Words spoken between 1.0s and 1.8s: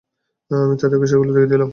সেগুলো দিয়ে দিলাম।